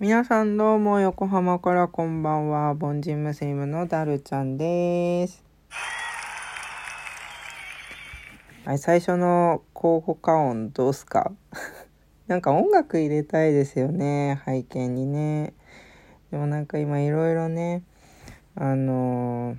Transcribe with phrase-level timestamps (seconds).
[0.00, 2.72] 皆さんどうも横浜からこんばんは。
[2.72, 5.44] 凡人ムスリムのダルちゃんです。
[8.64, 11.30] はい、最初の候補歌音どうすか？
[12.26, 14.42] なんか音楽入れたいですよね。
[14.44, 15.54] 背景にね。
[16.32, 17.84] でもなんか今いろいろね、
[18.56, 19.56] あのー、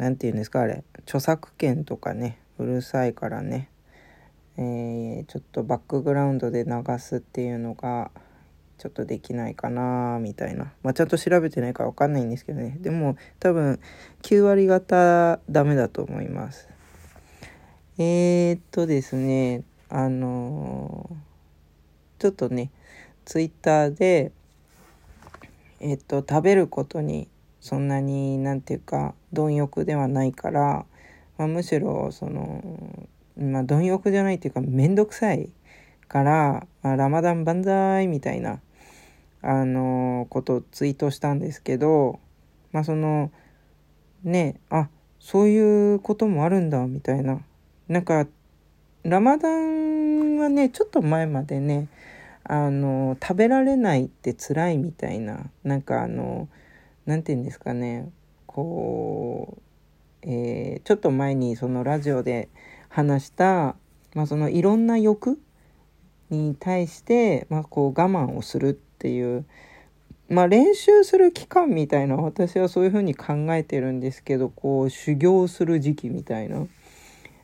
[0.00, 0.84] なんて言うんですかあれ。
[0.98, 3.68] 著作権とかね、うるさいからね。
[4.58, 8.12] えー、ちょっとバックグラウンドで流すっていうのが
[8.82, 12.78] ちょっとできないかなみたいな、まあ、ちゃんと調べてないから分かんないんですけどね。
[12.80, 13.78] でも多分
[14.22, 16.68] 9割方ダメだと思います。
[17.98, 22.72] えー、っとですねあのー、ちょっとね
[23.24, 24.32] ツイッターで
[25.78, 27.28] え、っと食べることに
[27.60, 30.86] そんなになんていうか貪欲ではないから、
[31.38, 35.50] まあ、むしろそのまあ貪欲じゃないっていうかめんどくさい
[36.08, 38.60] から、まあ、ラマダン万歳みたいな
[39.42, 42.20] あのことをツイートしたんですけど
[42.72, 43.30] まあその
[44.22, 47.40] ねあそういうこともあるんだみたいな。
[47.88, 48.26] なんか
[49.02, 51.88] ラマダンはねちょっと前までね
[52.44, 55.50] あの食べられないって辛いみたいな。
[55.62, 56.48] なんかあの
[57.06, 58.10] なんて言うんですかね。
[58.46, 59.62] こう、
[60.22, 62.48] えー、ちょっと前にそのラジオで
[62.88, 63.76] 話した、
[64.14, 65.40] まあ、そのいろんな欲
[66.30, 69.44] に対して、まあ、こう我慢をするっていう、
[70.28, 76.68] まあ、練習する期間みたいな私はそういうふうに考えてるんですけどこう修行する時期みたいな。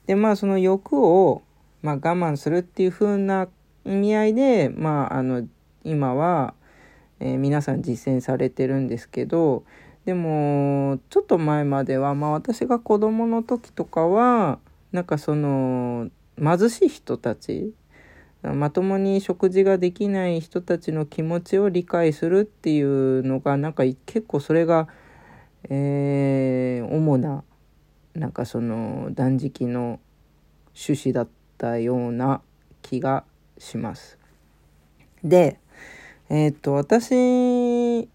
[0.07, 1.43] でまあその欲を、
[1.83, 3.49] まあ、我慢するっていう風な
[3.85, 5.49] 意味合いで、まあ、あの
[5.83, 6.55] 今は、
[7.19, 9.65] えー、皆さん実践されてるんですけど
[10.05, 14.61] でもちょっと前までは、まあ、私が子供の時とかは
[14.93, 16.09] なんかその
[16.41, 17.75] 貧しい人たち
[18.43, 24.89] まともに食事ができない人たちの気持ちを理解するっていうのがなんか結構それが、
[25.69, 27.43] えー、主な
[28.15, 30.01] なんかその断食の
[30.75, 32.41] 趣旨だったような
[32.83, 33.25] 気が
[33.59, 34.19] します。
[35.25, 35.59] で
[36.31, 38.09] えー、っと私、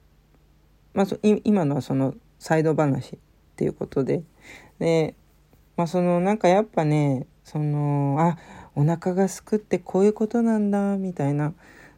[0.94, 1.08] まあ、
[1.44, 3.20] 今のはそのサイド話っ
[3.56, 4.24] ていうことで
[4.80, 5.16] で
[5.76, 8.38] まあそのなんかやっぱねそのあ
[8.76, 11.54] お腹がすくってこういうことなんだみたいな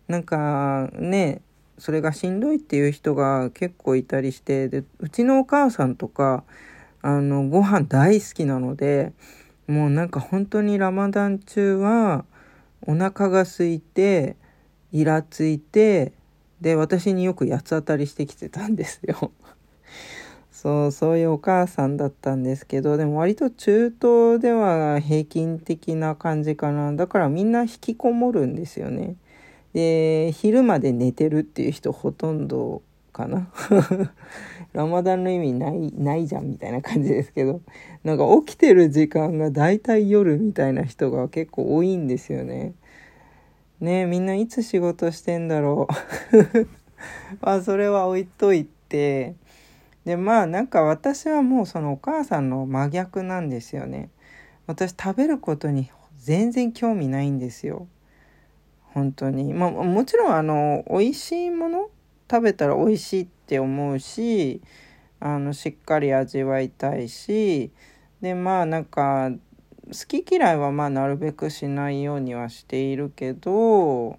[0.08, 1.41] なんかね
[1.78, 6.44] それがしんどいっていう人が結構いたりしてでうちのお母さんとか
[7.02, 9.14] あのご飯大好きなので
[9.68, 12.25] もうなんか本当にラマダン中は
[12.81, 14.35] お腹が空いて
[14.91, 16.14] イラついて
[16.62, 19.31] で私によく八つ当たりしてきてたんですよ。
[20.66, 26.92] そうそういうお母さんだったんですけどでも割と中東では平均的な感じかな。
[26.92, 29.16] だからみんな引きこもるんですよね。
[29.74, 32.81] で昼まで寝てるっていう人ほとんど
[33.14, 33.48] かな。
[34.74, 37.62] ラマダンの意味ないないじゃんみたいな感じですけど。
[38.03, 42.74] なんか起きてる時間がだいたい夜みたいな人が結構多いんですよね。
[43.80, 45.88] ねみんないつ仕事してんだろ
[46.34, 46.68] う。
[47.46, 49.36] まあそれは置いといて。
[50.06, 54.10] でまあなんか私はもうそのお母さんの真逆なんですよね。
[54.68, 57.88] 私食べることに全然興味ないんですよ。
[58.94, 59.54] 本当に。
[59.54, 61.90] まあもちろんあの美味しいもの
[62.30, 64.62] 食べたら美味しいって思うし
[65.20, 67.72] あのしっかり味わいたいし
[68.22, 69.32] でまあなんか
[69.88, 74.18] 好き嫌いはまあなるべくしないようにはしているけど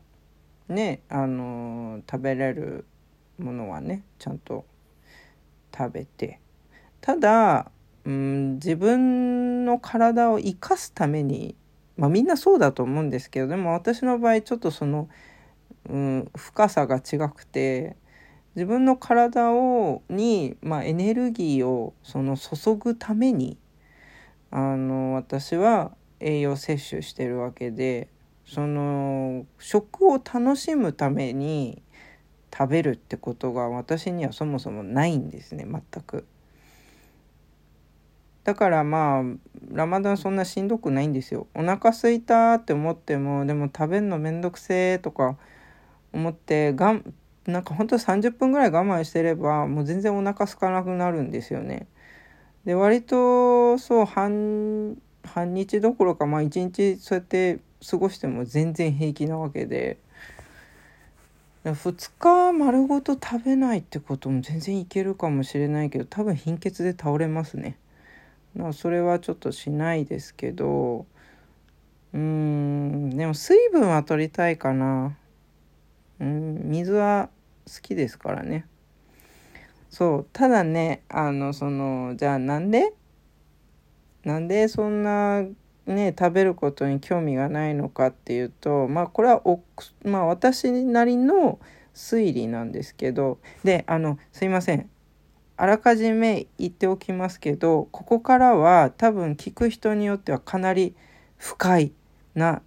[0.69, 2.87] ねあの食べれる
[3.39, 4.65] ものはねちゃんと
[5.77, 6.41] 食べて。
[7.01, 7.71] ただ、
[8.05, 11.55] うん、自分の体を生かすために
[11.97, 15.09] まあみんなそうだと思うんですけどでも私の場合ちょっとその、
[15.89, 17.97] うん、深さが違くて
[18.55, 23.59] 自分の体をに、まあ、エネルギーをその注ぐために
[24.51, 28.09] あの私は栄養摂取してるわけで
[28.47, 31.83] その食を楽しむために
[32.57, 36.25] 食べるってことが私にはそもそもないんですね全く。
[38.45, 39.23] だからまあ
[39.73, 41.49] ラマダンそんなしんどくないんですよ。
[41.55, 45.37] お腹すいたって思ってもでも食べるのめんどくせえとか
[46.13, 47.15] 思ってがん
[47.47, 51.89] なんかほんと30分ぐらい我慢してればもう全然お腹空かなくなるんですよね。
[52.65, 59.99] で割とそう半半日どころかまあ一日そうやって過ごしても全然平気なわけで。
[61.73, 67.77] 2日丸ごと食べないってことも全然いけるかもしれないけど多分貧血で倒れますね。
[68.55, 71.07] だからそれはちょっとしないですけど
[72.13, 75.17] うーんでも水分は取りたいかな。
[76.21, 77.29] うん水は
[77.67, 78.65] 好きですからね
[79.91, 82.93] そうただねあのそのじゃあなんで？
[84.25, 85.45] なんでそんな
[85.87, 89.63] ね食べることに興味がないのかっていうとまあこれはお、
[90.05, 91.59] まあ、私なりの
[91.95, 94.91] 推理なんですけどであのすいません
[95.57, 100.95] あらかじめ言っておきますけどここからは多分聞く人によってはかなり
[101.39, 101.93] 深い
[102.35, 102.61] な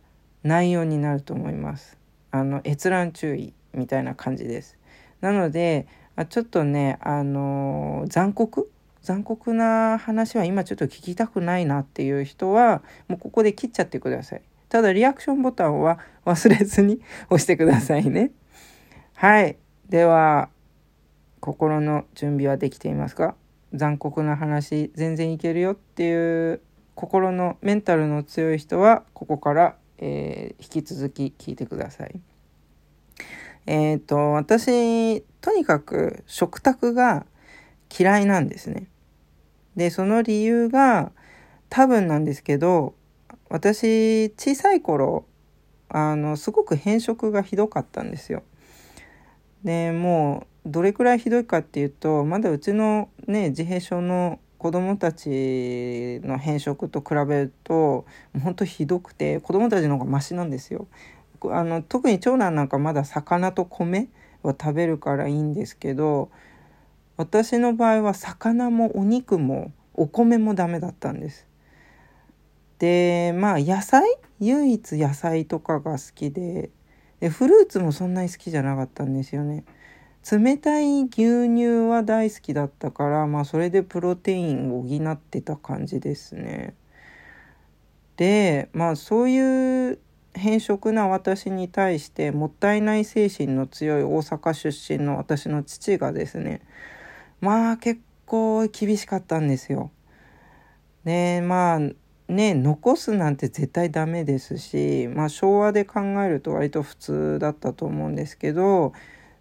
[0.43, 1.97] 内容になると思います。
[2.31, 4.77] あの閲覧注意みたいな感じです。
[5.21, 5.87] なので
[6.29, 8.71] ちょっとねあの残酷
[9.01, 14.41] 残酷な話は今ちょっと聞きたくないなっていう人はもうここで切っちゃってください。
[14.67, 18.31] ただリアクションボタンは忘れずに押してくださいね。
[19.15, 19.57] はい。
[19.89, 20.49] では
[21.39, 23.35] 心の準備はできていますか？
[23.73, 26.61] 残酷な話全然いけるよっていう
[26.95, 32.19] 心のメンタルの強い人はここから、えー、引き続き聞いてください。
[33.65, 37.25] えっ、ー、と私とにかく食卓が
[37.97, 38.87] 嫌いなんですね。
[39.75, 41.11] でその理由が
[41.69, 42.95] 多分なんですけど
[43.49, 45.25] 私小さい頃
[45.89, 48.43] あのすごく偏食がひどかったんですよ。
[49.63, 58.05] でもうどれくらいひどいかっていうとまだうちのね自閉症の子供たちの偏食と比べると
[58.43, 60.87] 本当ひどくて子供たちの方がマシなんですよ。
[61.45, 64.09] あの特に長男なんかまだ魚と米
[64.43, 66.29] は食べるからいいんですけど
[67.19, 71.45] 私の場合は魚もお肉もお米もダメだったんです。
[72.77, 74.05] でまあ野菜？
[74.39, 76.69] 唯一野菜とかが好きで
[77.19, 79.65] でフルーツもそんなに好きじゃなかったんですよね。
[80.31, 81.09] 冷たい牛
[81.49, 86.73] 乳は大好きだったからまあそれでプロテインを補ってた感じですね。
[88.15, 89.99] でまあそういう
[90.35, 96.61] 偏食な私に対してもったいない精神の強い大阪出身の私の父がですね
[97.41, 99.91] まあ結構厳しかったんですよ。
[101.05, 101.79] でまあ
[102.31, 108.93] ね残すなんて絶対ダメですしまあ昭和で考えると割と普通だったと思うんですけど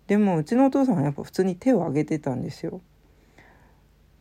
[0.06, 2.81] でもうちのお父さんはやっぱ普通に手を挙げてたんですよ。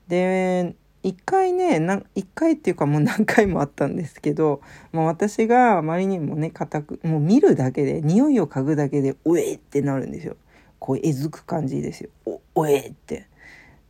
[0.08, 1.80] で一回ね
[2.16, 10.36] 一回っていうかもう何回もあったんですけど、まあ、私があまりにもね固くもう見るだけで匂いを嗅ぐだけで「おえ!」ってなるんですよ。
[10.80, 12.10] こうえずく感じですよ。
[12.26, 13.28] おおえって。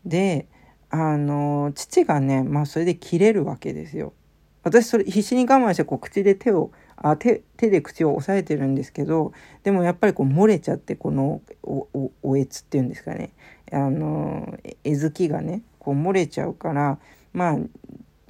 [0.07, 0.47] で
[0.89, 4.13] あの父がねまあそれで切れるわけですよ。
[4.63, 9.31] 私それ必死に我慢してこう口で手をあ手手で口を押さえてるんですけど
[9.63, 13.31] でもやっぱりこう漏れちゃってこのおおおえつっていうんですかね。
[13.71, 16.99] あのえずきがねこう漏れちゃうから
[17.33, 17.57] まあ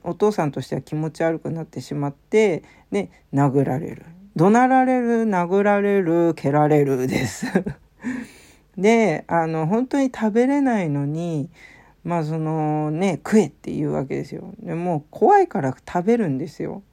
[0.03, 4.06] お父さんとしては気持ち悪くなってしまってで殴られる。
[4.35, 7.47] 怒鳴られる殴られる蹴られるです。
[8.77, 11.50] であの本当に食べれないのに
[12.03, 14.53] まあそのね食えって言うわけですよ。
[14.59, 16.83] でもう怖いから食べるんですよ。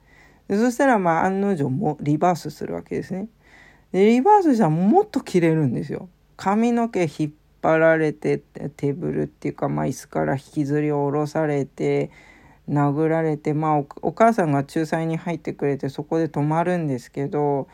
[0.47, 3.27] でそしたらまあ案の定もリバースするわけですね。
[3.91, 6.09] でリバースしたらもっと切れるんですよ。
[6.37, 12.11] 髪の毛引っ張られてテーブルっていうか、まあ、椅子から引きずり下ろされて
[12.69, 17.67] 殴られてまあお母さんが仲裁に入ってくれてそこで止まるんですけど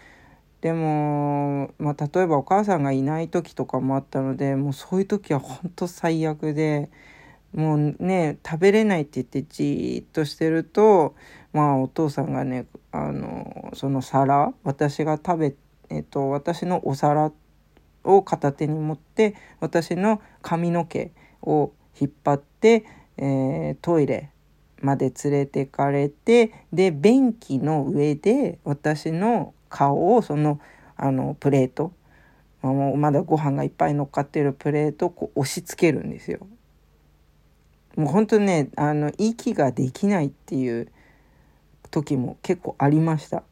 [0.61, 6.89] でも、まあ、例えばお母さんがいない時とかもあったのでもうそういう時は本当最悪で
[7.53, 11.15] もうね食べれないって言ってじーっとしてると
[11.51, 15.55] まあお父さんがねあのその皿私が食べ
[15.89, 17.31] えっと私のお皿
[18.03, 22.85] を片手に持って私の髪の毛を引っ張って、
[23.17, 24.31] えー、トイレ
[24.79, 30.59] まで連れてかれてで便器の上で私の顔をその
[30.97, 31.91] あのプレート
[32.61, 36.45] もうまだご飯がいっぱい乗っかってるプレートをこう押し付けるんですよ。
[37.95, 40.87] もう本当ねあの息ができないっていう
[41.89, 43.43] 時も結構ありました。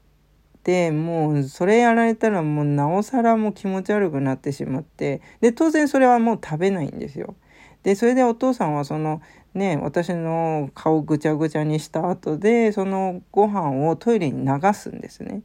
[0.64, 7.36] でもうそれやられたらもうなおさらもう気持ち悪くなってしまってで当然それはもう食べないんですよ。
[7.82, 9.22] でそれでお父さんはその
[9.56, 15.42] ね私の顔ぐちゃぐちゃにした後でそのご飯をトイレに流すんですね。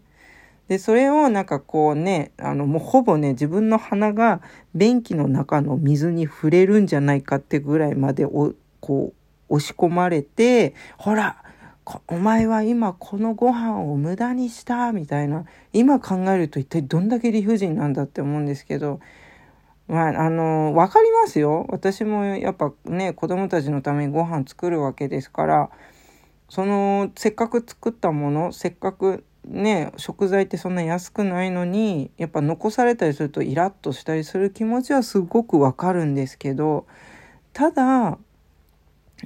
[0.68, 4.40] でそれをなんかこうねあのもうほぼね自分の鼻が
[4.75, 9.12] 便器の中の水に触れるんじゃないかってぐらいまでおこ
[9.49, 11.42] う押し込まれてほら
[12.09, 15.44] お前は今このご飯を無駄にしたみたいな
[15.75, 19.00] 今考えると一体どんだけ理不尽なんだって思うんですけど
[19.87, 21.66] まああの分かりますよ。
[21.68, 25.71] 私もやっぱね子供たちのためにご飯作るわけですから
[26.49, 36.87] そのせっかく作ったものせっかくね食材ってそんな安くないのにやっぱ残されたりするとイラッとしたりする気持ちはすごくわかるんですけど
[37.53, 38.19] ただ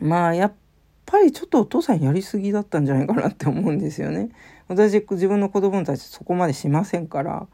[0.00, 0.52] まあやっ
[1.06, 4.30] ぱりちょっとお父さんやりすぎだったんじゃないかなって思うんですよね。
[4.68, 7.46] 私自分の子供たちそこまでしませんから。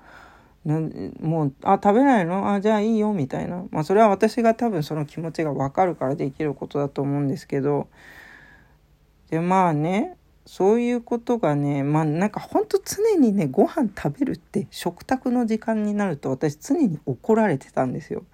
[0.64, 2.52] もう「あ食べないの？
[2.52, 3.64] あじゃあいいよ」みたいな。
[3.70, 7.86] まあそれは私が多分その気持ちが分かるからできることだと思うんですけど。
[9.30, 18.24] でまあねそういうことがねまあなんかほんと常にねご飯食べるって食卓の時間になると私常に怒られてたんですよ。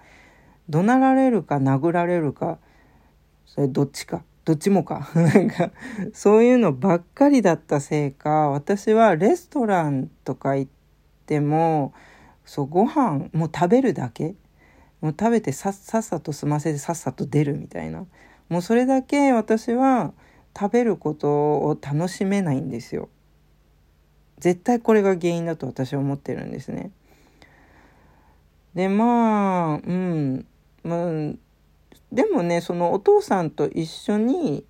[0.69, 2.57] 怒鳴られるか殴られるか
[3.45, 5.09] それどっちかどっちもか。
[5.15, 5.71] なんか
[6.13, 10.71] そういうのばっかりだったせいか私はレストランとか行っ
[11.25, 11.93] ても
[12.45, 14.35] そうご飯もう食べるだけ。
[14.99, 18.05] もう食べてさっさと済ませてさっさと出るみたいな。
[18.49, 20.13] もうそれだけ私は
[20.57, 23.09] 食べることを楽しめないんですよ。
[24.39, 26.91] 絶対これが原因だと私は思ってるんですね。
[28.73, 30.45] でまあうん
[30.83, 31.09] まあ
[32.11, 34.65] でもねそのお父さんと一緒に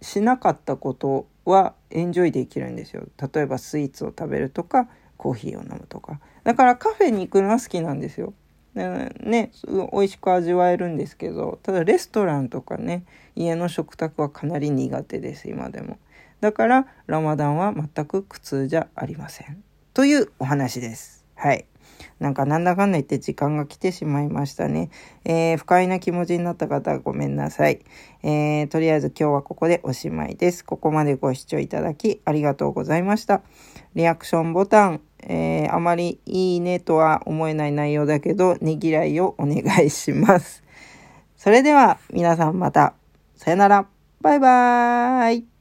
[0.00, 3.04] しなかったことはエンジョイできるんですよ。
[3.32, 6.20] 例えばスイーツを食べるとかコーヒーを飲むとか。
[6.44, 8.34] だからカフェに行くのは好きなんですよ。
[8.76, 9.50] ね、
[9.92, 13.04] 美味しく味わえるんですけど、ただレストランとかね、
[13.34, 15.98] 家の食卓はかなり苦手です、今でも。
[16.40, 19.64] だからラマダンは全く苦痛じゃありません。
[19.94, 21.24] というお話です。
[21.34, 21.64] はい。
[22.18, 24.90] なんかなんだかんだ言って時間が来てしまいましたね。
[25.24, 27.80] えー、不快な気持ちになった方はごめんなさい。
[28.22, 30.64] えー、とりあえず今日はここでおしまいです。
[30.64, 33.42] ここまでご視聴いただきありがとうございました。
[33.94, 40.62] リアクションボタン、えー、あまりいいねとは思えない内容だけど、ねぎらいをお願いします。
[41.36, 42.94] それでは皆さんまた。
[43.36, 43.86] さよなら。
[44.20, 45.55] バイバーイ。